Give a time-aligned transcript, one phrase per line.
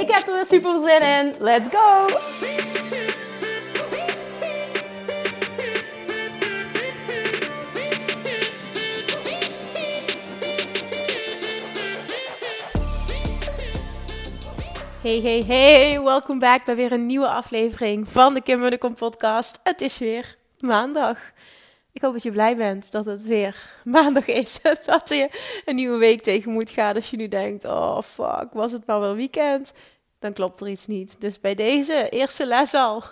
[0.00, 1.34] Ik heb er weer super zin in.
[1.38, 2.06] Let's go!
[15.02, 16.02] Hey, hey, hey.
[16.02, 19.60] Welkom back bij weer een nieuwe aflevering van de Kim Munnekom podcast.
[19.62, 21.18] Het is weer maandag.
[21.96, 24.60] Ik hoop dat je blij bent dat het weer maandag is.
[24.60, 25.28] En dat je
[25.64, 26.94] een nieuwe week tegen moet gaan.
[26.94, 29.72] Als je nu denkt, oh fuck, was het maar wel weekend?
[30.18, 31.20] Dan klopt er iets niet.
[31.20, 33.02] Dus bij deze eerste les al.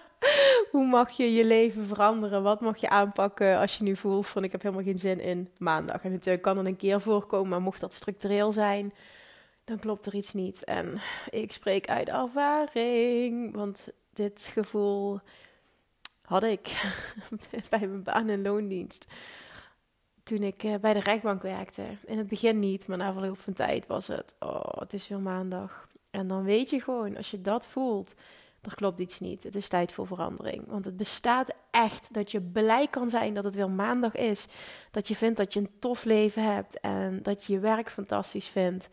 [0.70, 2.42] Hoe mag je je leven veranderen?
[2.42, 5.48] Wat mag je aanpakken als je nu voelt van ik heb helemaal geen zin in
[5.58, 6.04] maandag?
[6.04, 8.92] En natuurlijk kan er een keer voorkomen, maar mocht dat structureel zijn,
[9.64, 10.64] dan klopt er iets niet.
[10.64, 15.20] En ik spreek uit ervaring, want dit gevoel
[16.22, 16.92] had ik
[17.70, 19.06] bij mijn baan- en loondienst.
[20.22, 21.82] Toen ik eh, bij de rechtbank werkte.
[22.06, 24.34] In het begin niet, maar na verloop van tijd was het.
[24.38, 25.88] Oh, het is weer maandag.
[26.10, 28.14] En dan weet je gewoon, als je dat voelt,
[28.60, 29.42] er klopt iets niet.
[29.42, 30.64] Het is tijd voor verandering.
[30.66, 34.46] Want het bestaat echt dat je blij kan zijn dat het weer maandag is.
[34.90, 38.48] Dat je vindt dat je een tof leven hebt en dat je je werk fantastisch
[38.48, 38.88] vindt.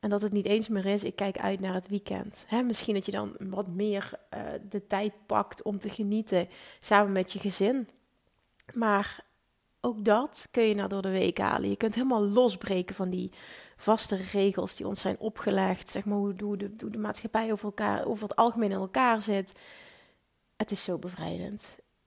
[0.00, 2.44] En dat het niet eens meer is, ik kijk uit naar het weekend.
[2.46, 6.48] Hè, misschien dat je dan wat meer uh, de tijd pakt om te genieten
[6.80, 7.88] samen met je gezin.
[8.74, 9.24] Maar
[9.80, 11.68] ook dat kun je nou door de week halen.
[11.68, 13.30] Je kunt helemaal losbreken van die
[13.76, 15.88] vaste regels die ons zijn opgelegd.
[15.88, 19.22] Zeg maar hoe, hoe, de, hoe de maatschappij over, elkaar, over het algemeen in elkaar
[19.22, 19.52] zit.
[20.56, 21.64] Het is zo bevrijdend.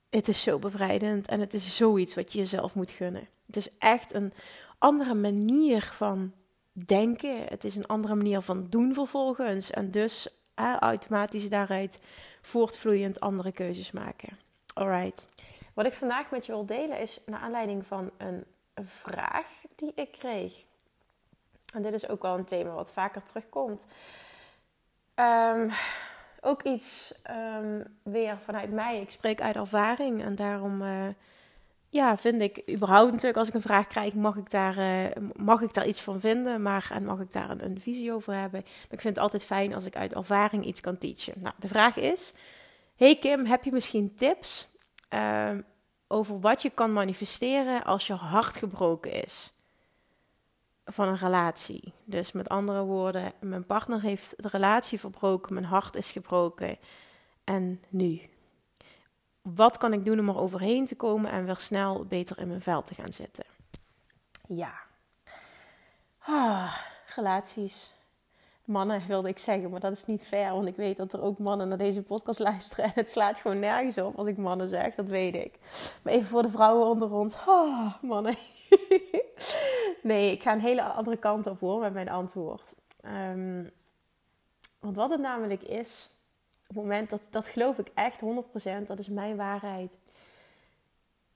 [0.10, 3.28] Het is zo bevrijdend en het is zoiets wat je jezelf moet gunnen.
[3.46, 4.34] Het is echt een
[4.78, 6.34] andere manier van
[6.86, 7.44] denken.
[7.48, 9.72] Het is een andere manier van doen vervolgens.
[9.72, 10.28] En dus
[10.80, 12.00] automatisch daaruit
[12.42, 14.38] voortvloeiend andere keuzes maken.
[14.74, 15.28] Alright.
[15.74, 18.46] Wat ik vandaag met je wil delen is naar aanleiding van een
[18.86, 20.54] vraag die ik kreeg.
[21.74, 23.86] En dit is ook wel een thema wat vaker terugkomt.
[25.16, 25.72] Um,
[26.42, 29.02] ook iets um, weer vanuit mij.
[29.02, 31.08] Ik spreek uit ervaring en daarom uh,
[31.90, 35.06] ja, vind ik überhaupt natuurlijk als ik een vraag krijg, mag ik daar, uh,
[35.36, 38.60] mag ik daar iets van vinden, maar en mag ik daar een, visie over hebben.
[38.90, 41.34] Ik vind het altijd fijn als ik uit ervaring iets kan teachen.
[41.38, 42.34] Nou, de vraag is:
[42.96, 44.68] Hey Kim, heb je misschien tips
[45.14, 45.52] uh,
[46.08, 49.54] over wat je kan manifesteren als je hart gebroken is?
[50.86, 51.94] Van een relatie.
[52.04, 56.78] Dus met andere woorden, mijn partner heeft de relatie verbroken, mijn hart is gebroken.
[57.44, 58.22] En nu?
[59.42, 62.62] Wat kan ik doen om er overheen te komen en weer snel beter in mijn
[62.62, 63.46] vel te gaan zitten?
[64.48, 64.74] Ja.
[66.20, 66.76] Ah,
[67.16, 67.94] relaties.
[68.64, 71.38] Mannen wilde ik zeggen, maar dat is niet fair, want ik weet dat er ook
[71.38, 74.96] mannen naar deze podcast luisteren en het slaat gewoon nergens op als ik mannen zeg,
[74.96, 75.60] dat weet ik.
[76.04, 77.36] Maar even voor de vrouwen onder ons.
[77.46, 78.36] Ah, mannen.
[80.02, 82.74] nee, ik ga een hele andere kant op hoor met mijn antwoord.
[83.06, 83.72] Um,
[84.80, 86.12] want wat het namelijk is,
[86.70, 89.98] het moment dat, dat geloof ik echt 100%, dat is mijn waarheid.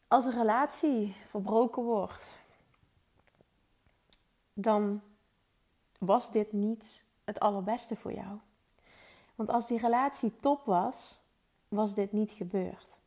[0.07, 2.39] Als een relatie verbroken wordt,
[4.53, 5.01] dan
[5.97, 8.37] was dit niet het allerbeste voor jou.
[9.35, 11.21] Want als die relatie top was,
[11.67, 12.99] was dit niet gebeurd.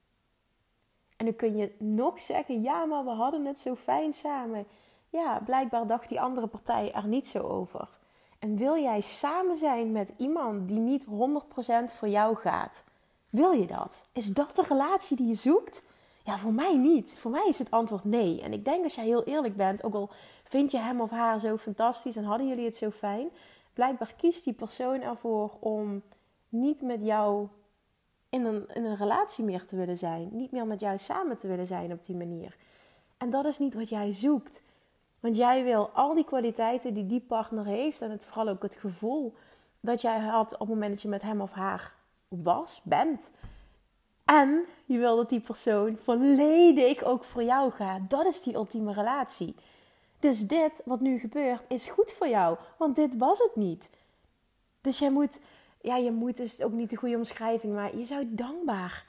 [1.17, 4.67] En dan kun je nog zeggen: ja, maar we hadden het zo fijn samen.
[5.09, 7.89] Ja, blijkbaar dacht die andere partij er niet zo over.
[8.47, 11.09] En wil jij samen zijn met iemand die niet 100%
[11.97, 12.83] voor jou gaat?
[13.31, 14.03] Wil je dat?
[14.13, 15.83] Is dat de relatie die je zoekt?
[16.25, 17.17] Ja, voor mij niet.
[17.19, 18.43] Voor mij is het antwoord nee.
[18.43, 20.11] En ik denk als jij heel eerlijk bent, ook al
[20.45, 23.29] vind je hem of haar zo fantastisch en hadden jullie het zo fijn,
[23.73, 26.03] blijkbaar kiest die persoon ervoor om
[26.49, 27.49] niet met jou
[28.29, 30.29] in een, in een relatie meer te willen zijn.
[30.33, 32.57] Niet meer met jou samen te willen zijn op die manier.
[33.17, 34.63] En dat is niet wat jij zoekt.
[35.21, 38.75] Want jij wil al die kwaliteiten die die partner heeft en het, vooral ook het
[38.75, 39.35] gevoel
[39.81, 41.95] dat jij had op het moment dat je met hem of haar
[42.29, 43.33] was, bent.
[44.25, 48.11] En je wil dat die persoon volledig ook voor jou gaat.
[48.11, 49.55] Dat is die ultieme relatie.
[50.19, 53.91] Dus dit wat nu gebeurt is goed voor jou, want dit was het niet.
[54.81, 55.41] Dus jij moet,
[55.81, 59.07] ja, je moet is ook niet de goede omschrijving, maar je zou dankbaar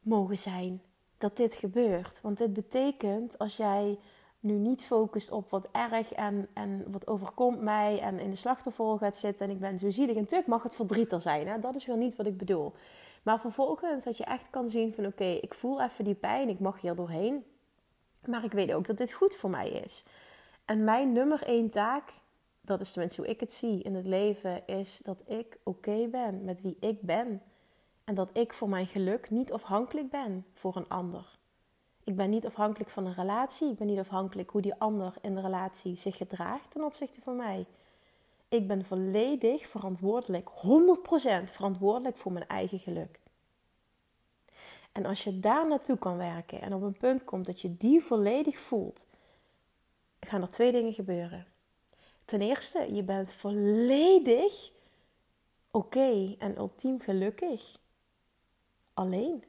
[0.00, 0.82] mogen zijn
[1.18, 2.20] dat dit gebeurt.
[2.22, 3.98] Want dit betekent als jij
[4.46, 8.96] nu niet focust op wat erg en, en wat overkomt mij en in de slachtofferrol
[8.96, 10.14] gaat zitten en ik ben zo zielig.
[10.14, 11.58] En natuurlijk mag het verdriet er zijn, hè?
[11.58, 12.72] dat is weer niet wat ik bedoel.
[13.22, 16.60] Maar vervolgens dat je echt kan zien van oké, ik voel even die pijn, ik
[16.60, 17.44] mag hier doorheen.
[18.24, 20.04] Maar ik weet ook dat dit goed voor mij is.
[20.64, 22.12] En mijn nummer één taak,
[22.60, 26.44] dat is tenminste hoe ik het zie in het leven, is dat ik oké ben
[26.44, 27.42] met wie ik ben.
[28.04, 31.35] En dat ik voor mijn geluk niet afhankelijk ben voor een ander.
[32.06, 33.70] Ik ben niet afhankelijk van een relatie.
[33.70, 37.36] Ik ben niet afhankelijk hoe die ander in de relatie zich gedraagt ten opzichte van
[37.36, 37.66] mij.
[38.48, 43.20] Ik ben volledig verantwoordelijk, 100% verantwoordelijk voor mijn eigen geluk.
[44.92, 48.02] En als je daar naartoe kan werken en op een punt komt dat je die
[48.02, 49.06] volledig voelt,
[50.20, 51.46] gaan er twee dingen gebeuren.
[52.24, 54.70] Ten eerste, je bent volledig
[55.70, 57.78] oké en ultiem gelukkig.
[58.94, 59.44] Alleen.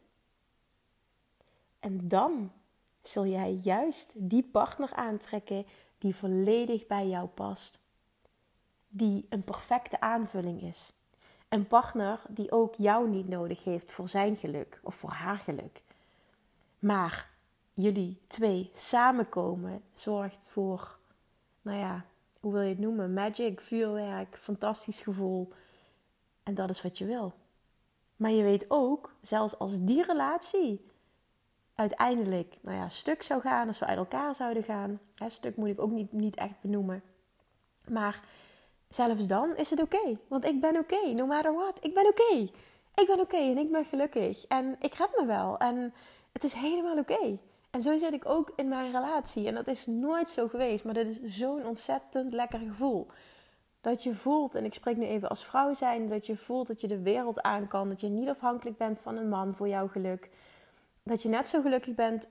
[1.87, 2.51] En dan
[3.01, 5.65] zul jij juist die partner aantrekken
[5.97, 7.81] die volledig bij jou past.
[8.87, 10.91] Die een perfecte aanvulling is.
[11.49, 15.81] Een partner die ook jou niet nodig heeft voor zijn geluk of voor haar geluk.
[16.79, 17.29] Maar
[17.73, 20.97] jullie twee samenkomen zorgt voor,
[21.61, 22.05] nou ja,
[22.39, 23.13] hoe wil je het noemen?
[23.13, 25.53] Magic, vuurwerk, fantastisch gevoel.
[26.43, 27.33] En dat is wat je wil.
[28.15, 30.85] Maar je weet ook, zelfs als die relatie
[31.77, 34.99] uiteindelijk nou ja, stuk zou gaan, als we uit elkaar zouden gaan.
[35.15, 37.03] Hè, stuk moet ik ook niet, niet echt benoemen.
[37.89, 38.23] Maar
[38.89, 40.17] zelfs dan is het oké.
[40.27, 41.77] want ik ben oké, no matter what.
[41.81, 42.49] Ik ben oké.
[42.95, 44.45] Ik ben oké en ik ben gelukkig.
[44.47, 45.57] En ik red me wel.
[45.57, 45.93] En
[46.31, 47.37] het is helemaal oké.
[47.71, 49.47] En zo zit ik ook in mijn relatie.
[49.47, 50.83] En dat is nooit zo geweest.
[50.83, 53.07] Maar dat is zo'n ontzettend lekker gevoel.
[53.81, 56.81] Dat je voelt, en ik spreek nu even als vrouw zijn, dat je voelt dat
[56.81, 57.89] je de wereld aan kan.
[57.89, 60.29] Dat je niet afhankelijk bent van een man voor jouw geluk
[61.07, 62.27] dat je net zo gelukkig bent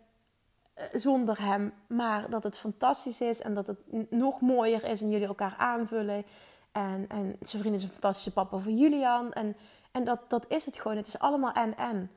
[0.75, 5.11] eh, zonder hem, maar dat het fantastisch is en dat het nog mooier is en
[5.11, 6.25] jullie elkaar aanvullen.
[6.73, 9.33] En, en zijn vriend is een fantastische papa voor Julian.
[9.33, 9.57] En,
[9.93, 10.97] en dat, dat is het gewoon.
[10.97, 12.11] Het is allemaal en-en.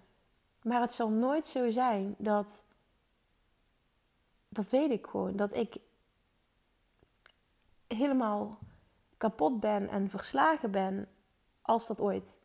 [0.62, 2.64] Maar het zal nooit zo zijn dat.
[4.50, 5.36] Dat weet ik gewoon.
[5.36, 5.78] Dat ik
[7.88, 8.58] helemaal
[9.18, 11.08] kapot ben en verslagen ben
[11.62, 12.40] als dat ooit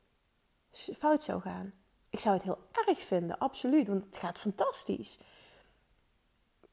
[0.73, 1.73] fout zou gaan.
[2.15, 5.19] Ik zou het heel erg vinden, absoluut, want het gaat fantastisch.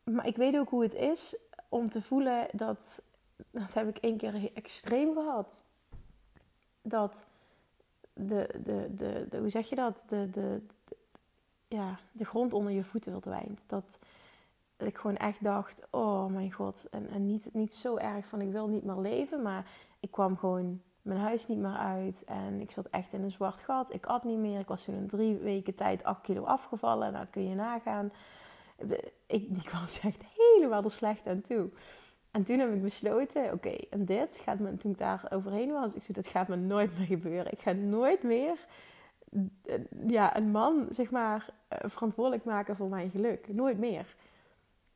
[0.03, 1.37] Maar ik weet ook hoe het is
[1.69, 3.01] om te voelen dat,
[3.51, 5.61] dat heb ik één keer extreem gehad.
[6.81, 7.25] Dat
[8.13, 10.03] de, de, de, de hoe zeg je dat?
[10.07, 10.61] De, de,
[11.67, 13.63] ja, de grond onder je voeten verdwijnt.
[13.67, 13.99] Dat
[14.77, 16.87] ik gewoon echt dacht, oh mijn god.
[16.91, 20.37] En, en niet, niet zo erg van ik wil niet meer leven, maar ik kwam
[20.37, 22.23] gewoon mijn huis niet meer uit.
[22.23, 23.93] En ik zat echt in een zwart gat.
[23.93, 24.59] Ik at niet meer.
[24.59, 27.11] Ik was toen in drie weken tijd 8 kilo afgevallen.
[27.11, 28.11] Nou kun je nagaan.
[29.27, 31.69] Ik, ik was echt helemaal er slecht aan toe.
[32.31, 35.95] En toen heb ik besloten, oké, en dit gaat me, toen ik daar overheen was,
[35.95, 37.51] ik zei, dat gaat me nooit meer gebeuren.
[37.51, 38.67] Ik ga nooit meer
[40.07, 43.53] ja, een man, zeg maar, eh, verantwoordelijk maken voor mijn geluk.
[43.53, 44.15] Nooit meer.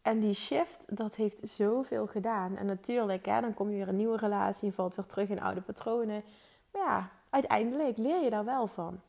[0.05, 2.57] En die shift, dat heeft zoveel gedaan.
[2.57, 5.41] En natuurlijk, hè, dan kom je weer een nieuwe relatie, je valt weer terug in
[5.41, 6.23] oude patronen.
[6.71, 8.99] Maar ja, uiteindelijk leer je daar wel van.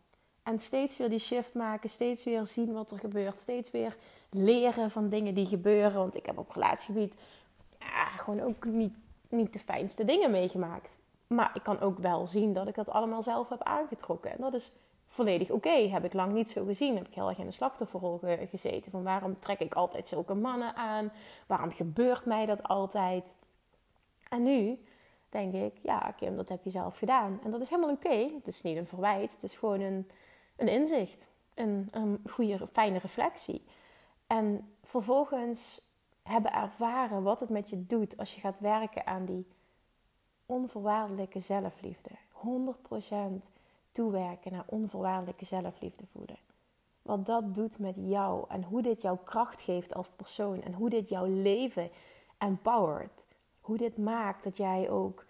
[0.43, 3.97] En steeds weer die shift maken, steeds weer zien wat er gebeurt, steeds weer
[4.31, 5.99] leren van dingen die gebeuren.
[5.99, 7.15] Want ik heb op relatiegebied
[7.79, 8.95] ja, gewoon ook niet,
[9.29, 10.99] niet de fijnste dingen meegemaakt.
[11.27, 14.31] Maar ik kan ook wel zien dat ik dat allemaal zelf heb aangetrokken.
[14.31, 14.73] En dat is
[15.07, 15.89] volledig oké.
[15.89, 16.97] Heb ik lang niet zo gezien.
[16.97, 18.21] Heb ik heel erg in de slachtofferrol
[18.51, 18.91] gezeten.
[18.91, 21.13] Van waarom trek ik altijd zulke mannen aan?
[21.47, 23.37] Waarom gebeurt mij dat altijd?
[24.29, 24.79] En nu
[25.29, 27.41] denk ik, ja Kim, dat heb je zelf gedaan.
[27.45, 28.31] En dat is helemaal oké.
[28.35, 29.33] Het is niet een verwijt.
[29.33, 30.11] Het is gewoon een,
[30.57, 31.29] een inzicht.
[31.55, 33.65] Een, een goede, fijne reflectie.
[34.27, 35.81] En vervolgens
[36.23, 39.47] hebben ervaren wat het met je doet als je gaat werken aan die
[40.47, 42.11] onvoorwaardelijke zelfliefde.
[42.33, 43.51] 100%
[43.97, 46.39] toewerken naar onvoorwaardelijke zelfliefde voeden.
[47.03, 50.91] Wat dat doet met jou en hoe dit jouw kracht geeft als persoon en hoe
[50.91, 51.91] dit jouw leven
[52.39, 53.25] empowert.
[53.61, 55.25] Hoe dit maakt dat jij ook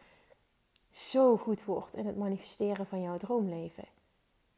[0.90, 3.84] zo goed wordt in het manifesteren van jouw droomleven.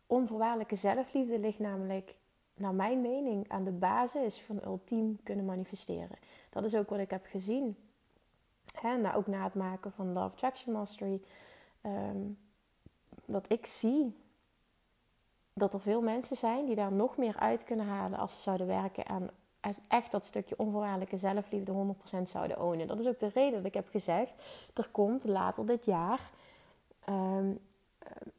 [0.07, 2.15] Onvoorwaardelijke zelfliefde ligt namelijk,
[2.55, 6.19] naar mijn mening, aan de basis van ultiem kunnen manifesteren.
[6.51, 7.77] Dat is ook wat ik heb gezien.
[8.81, 11.23] Hè, nou, ook na het maken van Love Attraction Mastery.
[11.81, 12.19] Ehm,
[13.29, 14.17] dat ik zie
[15.53, 18.67] dat er veel mensen zijn die daar nog meer uit kunnen halen als ze zouden
[18.67, 19.31] werken aan
[19.89, 22.87] echt dat stukje onvoorwaardelijke zelfliefde 100% zouden ownen.
[22.87, 24.35] Dat is ook de reden dat ik heb gezegd,
[24.75, 26.31] er komt later dit jaar
[27.09, 27.59] um,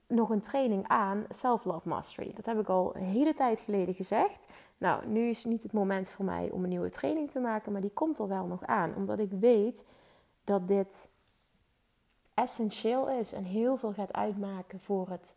[0.08, 2.32] nog een training aan Self-Love Mastery.
[2.36, 4.48] Dat heb ik al een hele tijd geleden gezegd.
[4.78, 7.82] Nou, nu is niet het moment voor mij om een nieuwe training te maken, maar
[7.82, 8.96] die komt er wel nog aan.
[8.96, 9.86] Omdat ik weet
[10.44, 11.10] dat dit
[12.40, 15.36] essentieel is en heel veel gaat uitmaken voor het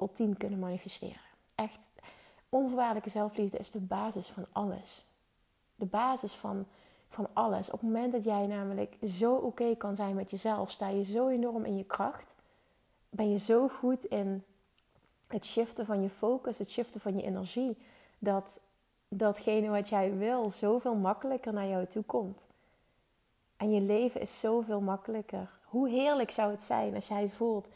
[0.00, 1.20] ultiem kunnen manifesteren.
[1.54, 1.80] Echt,
[2.48, 5.04] onvoorwaardelijke zelfliefde is de basis van alles.
[5.74, 6.66] De basis van,
[7.08, 7.70] van alles.
[7.70, 11.28] Op het moment dat jij namelijk zo oké kan zijn met jezelf, sta je zo
[11.28, 12.34] enorm in je kracht.
[13.10, 14.44] Ben je zo goed in
[15.26, 17.76] het shiften van je focus, het shiften van je energie,
[18.18, 18.60] dat
[19.08, 22.46] datgene wat jij wil zoveel makkelijker naar jou toe komt.
[23.56, 25.50] En je leven is zoveel makkelijker.
[25.74, 27.68] Hoe heerlijk zou het zijn als jij voelt: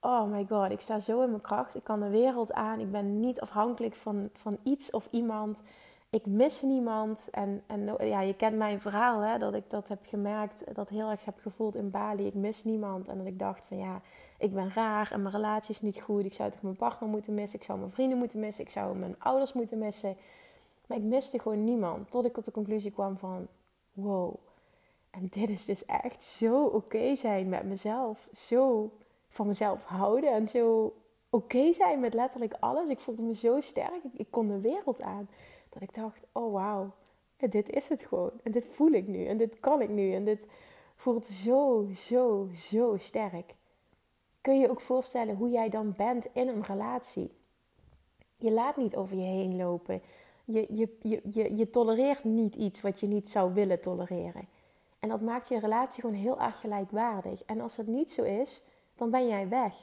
[0.00, 1.74] Oh my god, ik sta zo in mijn kracht.
[1.74, 2.80] Ik kan de wereld aan.
[2.80, 5.62] Ik ben niet afhankelijk van, van iets of iemand.
[6.10, 7.28] Ik mis niemand.
[7.30, 11.10] En, en ja, je kent mijn verhaal, hè, dat ik dat heb gemerkt, dat heel
[11.10, 12.26] erg heb gevoeld in Bali.
[12.26, 13.08] Ik mis niemand.
[13.08, 14.00] En dat ik dacht van ja,
[14.38, 16.24] ik ben raar en mijn relatie is niet goed.
[16.24, 17.58] Ik zou toch mijn partner moeten missen.
[17.58, 18.64] Ik zou mijn vrienden moeten missen.
[18.64, 20.16] Ik zou mijn ouders moeten missen.
[20.86, 22.10] Maar ik miste gewoon niemand.
[22.10, 23.46] Tot ik tot de conclusie kwam van
[23.92, 24.34] wow
[25.12, 28.28] en dit is dus echt zo oké zijn met mezelf.
[28.32, 28.90] Zo
[29.28, 30.94] van mezelf houden en zo
[31.30, 32.88] oké zijn met letterlijk alles.
[32.88, 34.00] Ik voelde me zo sterk.
[34.12, 35.28] Ik, kon de wereld aan.
[35.68, 36.90] Dat ik dacht, oh wauw,
[37.36, 38.30] dit is het gewoon.
[38.42, 39.26] En dit voel ik nu.
[39.26, 40.14] En dit kan ik nu.
[40.14, 40.46] En dit
[40.96, 43.54] voelt zo, zo, zo sterk.
[44.40, 47.30] Kun je ook voorstellen hoe jij dan bent in een relatie?
[48.36, 50.02] Je laat niet over je heen lopen.
[50.44, 54.48] Je, je, je, je, je tolereert niet iets wat je niet zou willen tolereren.
[55.02, 57.44] En dat maakt je relatie gewoon heel erg gelijkwaardig.
[57.44, 58.62] En als het niet zo is,
[58.96, 59.74] dan ben jij weg.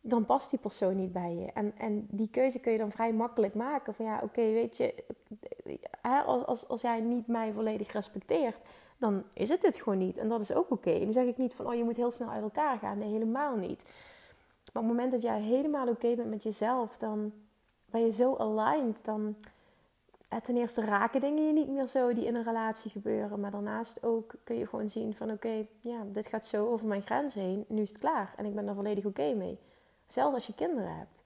[0.00, 1.52] Dan past die persoon niet bij je.
[1.52, 3.94] En, en die keuze kun je dan vrij makkelijk maken.
[3.94, 5.04] Van ja, oké, weet je,
[6.24, 8.62] als, als, jij niet mij volledig respecteert,
[8.98, 10.16] dan is het dit gewoon niet.
[10.16, 10.98] En dat is ook oké.
[10.98, 12.98] Dan zeg ik niet van, oh, je moet heel snel uit elkaar gaan.
[12.98, 13.84] Nee, helemaal niet.
[14.72, 17.32] Maar op het moment dat jij helemaal oké bent met jezelf, dan
[17.90, 19.04] ben je zo aligned.
[19.04, 19.36] Dan,
[20.42, 23.40] ten eerste raken dingen je niet meer zo die in een relatie gebeuren.
[23.40, 27.02] Maar daarnaast ook kun je gewoon zien van oké, ja, dit gaat zo over mijn
[27.02, 27.64] grens heen.
[27.68, 29.58] Nu is het klaar en ik ben er volledig oké mee.
[30.06, 31.24] Zelfs als je kinderen hebt.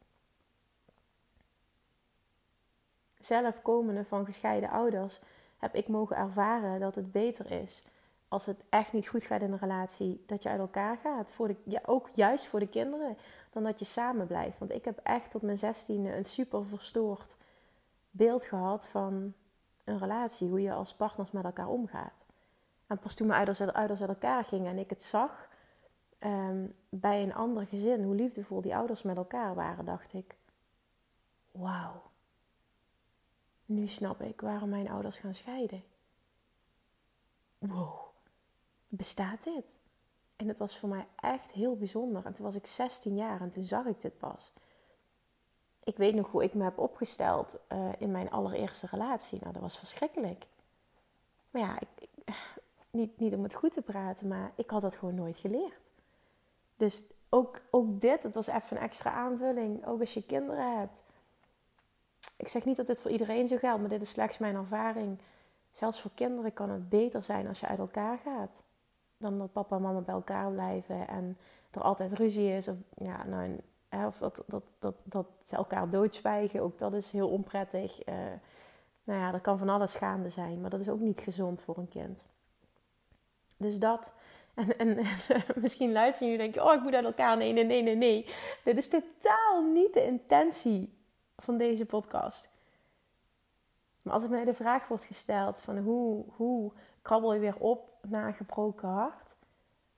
[3.19, 5.21] Zelf komende van gescheiden ouders
[5.59, 7.85] heb ik mogen ervaren dat het beter is
[8.31, 11.33] als het echt niet goed gaat in een relatie, dat je uit elkaar gaat.
[11.33, 13.17] Voor de, ja, ook juist voor de kinderen,
[13.51, 14.59] dan dat je samen blijft.
[14.59, 17.37] Want ik heb echt tot mijn zestiende een super verstoord
[18.11, 19.35] beeld gehad van
[19.85, 22.27] een relatie, hoe je als partners met elkaar omgaat.
[22.87, 25.49] En pas toen mijn ouders, uit elkaar gingen en ik het zag
[26.19, 30.37] ehm, bij een ander gezin, hoe liefdevol die ouders met elkaar waren, dacht ik:
[31.51, 32.03] Wauw,
[33.67, 35.83] nu snap ik waarom mijn ouders gaan scheiden.
[37.59, 38.01] Wow,
[38.89, 39.65] bestaat dit?
[40.37, 42.27] En het was voor mij echt heel bijzonder.
[42.27, 44.53] En toen was ik 16 jaar en toen zag ik dit pas
[45.85, 49.39] ik weet nog hoe ik me heb opgesteld uh, in mijn allereerste relatie.
[49.41, 50.47] Nou, dat was verschrikkelijk.
[51.51, 52.09] Maar ja, ik,
[52.91, 55.81] niet, niet om het goed te praten, maar ik had dat gewoon nooit geleerd.
[56.77, 59.87] Dus ook, ook dit, het was even een extra aanvulling.
[59.87, 61.03] Ook als je kinderen hebt.
[62.37, 65.19] Ik zeg niet dat dit voor iedereen zo geldt, maar dit is slechts mijn ervaring.
[65.71, 68.63] Zelfs voor kinderen kan het beter zijn als je uit elkaar gaat.
[69.17, 71.39] Dan dat papa en mama bij elkaar blijven en
[71.71, 72.69] er altijd ruzie is.
[72.69, 73.61] Of ja, nou,
[73.91, 78.09] of dat, dat, dat, dat ze elkaar doodzwijgen, ook dat is heel onprettig.
[78.09, 78.15] Uh,
[79.05, 81.79] nou ja, er kan van alles gaande zijn, maar dat is ook niet gezond voor
[81.79, 82.27] een kind.
[83.57, 84.15] Dus dat.
[84.55, 85.07] En, en,
[85.63, 87.37] misschien luister je en denk je, oh, ik moet uit elkaar.
[87.37, 88.27] Nee, nee, nee, nee, nee.
[88.65, 90.99] Dit is totaal niet de intentie
[91.37, 92.51] van deze podcast.
[94.03, 97.97] Maar als er mij de vraag wordt gesteld van hoe, hoe krabbel je weer op
[98.09, 99.37] na een gebroken hart?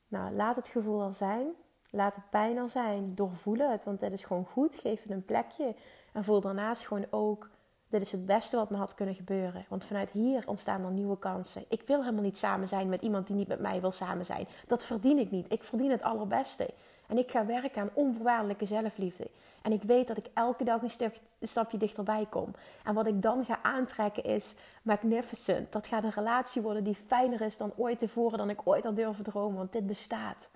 [0.08, 1.54] Nou, laat het gevoel er zijn.
[1.94, 3.14] Laat het pijn er zijn.
[3.14, 4.76] Doorvoel het, want dit is gewoon goed.
[4.76, 5.75] Geef het een plekje.
[6.12, 7.50] En voel daarnaast gewoon ook,
[7.88, 9.64] dit is het beste wat me had kunnen gebeuren.
[9.68, 11.64] Want vanuit hier ontstaan er nieuwe kansen.
[11.68, 14.46] Ik wil helemaal niet samen zijn met iemand die niet met mij wil samen zijn.
[14.66, 15.52] Dat verdien ik niet.
[15.52, 16.70] Ik verdien het allerbeste.
[17.06, 19.30] En ik ga werken aan onvoorwaardelijke zelfliefde.
[19.62, 22.54] En ik weet dat ik elke dag een, een stapje dichterbij kom.
[22.84, 25.72] En wat ik dan ga aantrekken is magnificent.
[25.72, 28.96] Dat gaat een relatie worden die fijner is dan ooit tevoren, dan ik ooit had
[28.96, 29.56] durven dromen.
[29.56, 30.50] Want dit bestaat.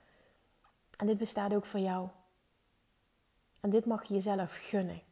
[0.96, 2.08] En dit bestaat ook voor jou.
[3.60, 5.02] En dit mag je jezelf gunnen.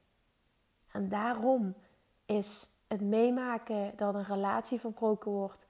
[0.93, 1.75] En daarom
[2.27, 5.67] is het meemaken dat een relatie verbroken wordt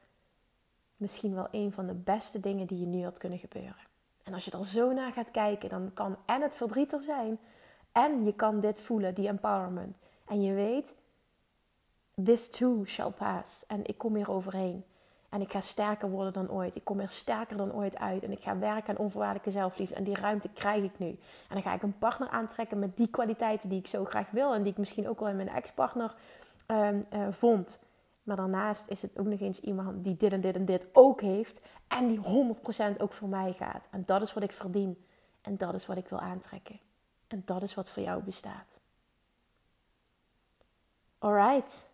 [0.97, 3.87] misschien wel een van de beste dingen die je nu had kunnen gebeuren.
[4.23, 7.39] En als je er zo naar gaat kijken, dan kan en het verdriet er zijn
[7.93, 9.97] en je kan dit voelen, die empowerment.
[10.27, 10.95] En je weet,
[12.25, 13.67] this too shall pass.
[13.67, 14.85] En ik kom hier overheen.
[15.35, 16.77] En ik ga sterker worden dan ooit.
[16.77, 18.23] Ik kom er sterker dan ooit uit.
[18.23, 19.95] En ik ga werken aan onvoorwaardelijke zelfliefde.
[19.95, 21.09] En die ruimte krijg ik nu.
[21.09, 24.55] En dan ga ik een partner aantrekken met die kwaliteiten die ik zo graag wil.
[24.55, 26.15] En die ik misschien ook wel in mijn ex-partner
[26.67, 27.85] um, uh, vond.
[28.23, 31.21] Maar daarnaast is het ook nog eens iemand die dit en dit en dit ook
[31.21, 31.61] heeft.
[31.89, 32.21] En die
[32.97, 33.89] 100% ook voor mij gaat.
[33.91, 35.05] En dat is wat ik verdien.
[35.41, 36.81] En dat is wat ik wil aantrekken.
[37.29, 38.81] En dat is wat voor jou bestaat.
[41.19, 41.89] Alright.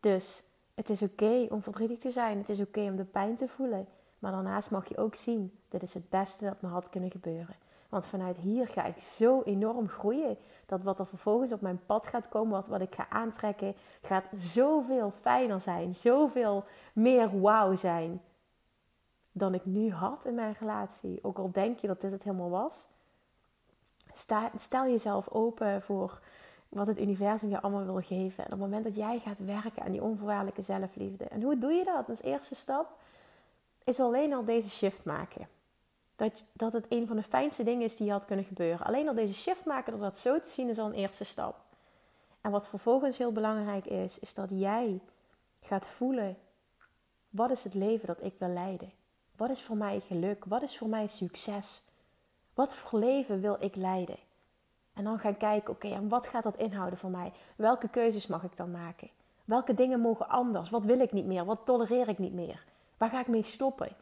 [0.00, 0.42] Dus
[0.74, 2.38] het is oké om verdrietig te zijn.
[2.38, 3.86] Het is oké om de pijn te voelen.
[4.18, 7.56] Maar daarnaast mag je ook zien: dit is het beste dat me had kunnen gebeuren.
[7.88, 10.36] Want vanuit hier ga ik zo enorm groeien.
[10.66, 14.24] Dat wat er vervolgens op mijn pad gaat komen, wat, wat ik ga aantrekken, gaat
[14.34, 15.94] zoveel fijner zijn.
[15.94, 18.22] Zoveel meer wauw zijn.
[19.32, 21.18] Dan ik nu had in mijn relatie.
[21.22, 22.88] Ook al denk je dat dit het helemaal was.
[24.12, 26.20] Sta, stel jezelf open voor
[26.74, 28.38] wat het universum je allemaal wil geven.
[28.38, 31.24] En op het moment dat jij gaat werken aan die onvoorwaardelijke zelfliefde.
[31.24, 32.08] En hoe doe je dat?
[32.08, 32.98] Als eerste stap
[33.84, 35.48] is alleen al deze shift maken.
[36.16, 38.86] Dat, dat het een van de fijnste dingen is die je had kunnen gebeuren.
[38.86, 41.56] Alleen al deze shift maken, door dat zo te zien, is al een eerste stap.
[42.40, 45.00] En wat vervolgens heel belangrijk is, is dat jij
[45.60, 46.36] gaat voelen:
[47.30, 48.92] wat is het leven dat ik wil leiden?
[49.36, 50.44] Wat is voor mij geluk?
[50.44, 51.82] Wat is voor mij succes?
[52.54, 54.16] Wat voor leven wil ik leiden?
[54.94, 57.32] En dan gaan kijken, oké, en wat gaat dat inhouden voor mij?
[57.56, 59.10] Welke keuzes mag ik dan maken?
[59.44, 60.70] Welke dingen mogen anders?
[60.70, 61.44] Wat wil ik niet meer?
[61.44, 62.64] Wat tolereer ik niet meer?
[62.96, 63.96] Waar ga ik mee stoppen?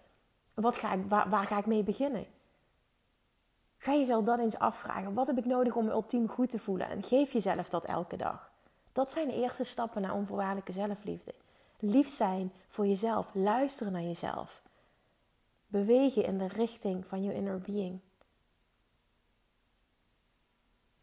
[0.54, 2.26] Wat ga ik, waar, ga ik mee beginnen?
[3.76, 5.14] Ga jezelf dat eens afvragen.
[5.14, 6.88] Wat heb ik nodig om me ultiem goed te voelen?
[6.88, 8.50] En geef jezelf dat elke dag.
[8.92, 11.34] Dat zijn de eerste stappen naar onvoorwaardelijke zelfliefde.
[11.78, 13.30] Lief zijn voor jezelf.
[13.34, 14.62] Luisteren naar jezelf.
[15.66, 18.00] Bewegen in de richting van je inner being.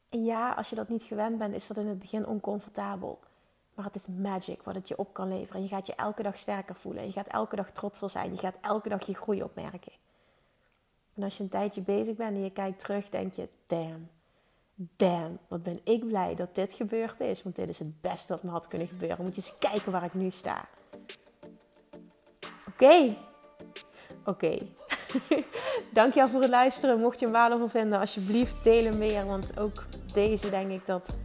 [0.10, 3.20] En ja, als je dat niet gewend bent, is dat in het begin oncomfortabel.
[3.74, 5.56] Maar het is magic wat het je op kan leveren.
[5.56, 7.06] En je gaat je elke dag sterker voelen.
[7.06, 8.32] Je gaat elke dag trotser zijn.
[8.32, 9.92] Je gaat elke dag je groei opmerken.
[11.16, 14.10] En als je een tijdje bezig bent en je kijkt terug, denk je: damn,
[14.76, 17.44] damn, wat ben ik blij dat dit gebeurd is.
[17.44, 19.26] Want dit is het beste wat me had kunnen gebeuren.
[19.26, 20.66] Moet je eens kijken waar ik nu sta.
[22.68, 23.16] Oké.
[24.26, 24.58] Oké.
[25.94, 27.00] Dankjewel voor het luisteren.
[27.00, 29.26] Mocht je hem waardevol vinden, alsjeblieft deel hem meer.
[29.26, 31.16] Want ook deze denk ik dat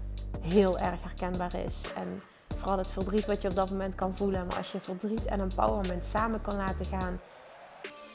[0.41, 1.81] heel erg herkenbaar is.
[1.97, 2.23] En
[2.57, 4.47] vooral het verdriet wat je op dat moment kan voelen.
[4.47, 7.21] Maar als je verdriet en empowerment samen kan laten gaan,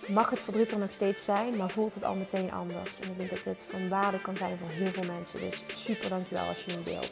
[0.07, 2.99] mag het verdriet er nog steeds zijn, maar voelt het al meteen anders.
[2.99, 5.39] En ik denk dat dit van waarde kan zijn voor heel veel mensen.
[5.39, 7.11] Dus super dankjewel als je hem deelt.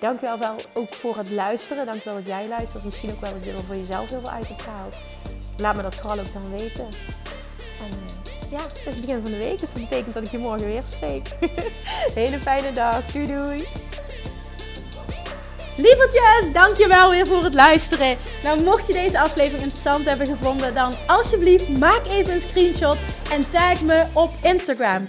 [0.00, 1.86] Dankjewel wel ook voor het luisteren.
[1.86, 2.84] Dankjewel dat jij luistert.
[2.84, 4.96] Misschien ook wel dat je er voor jezelf heel veel uit hebt gehaald.
[5.56, 6.88] Laat me dat vooral ook dan weten.
[8.52, 10.66] Ja, het is het begin van de week, dus dat betekent dat ik je morgen
[10.66, 11.28] weer spreek.
[12.20, 13.06] Hele fijne dag.
[13.12, 13.64] Doei doei.
[15.76, 18.16] Lievertjes, dankjewel weer voor het luisteren.
[18.42, 22.98] Nou, mocht je deze aflevering interessant hebben gevonden, dan alsjeblieft maak even een screenshot
[23.30, 25.08] en tag me op Instagram.